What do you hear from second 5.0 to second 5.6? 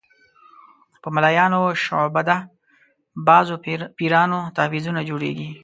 جوړېږي.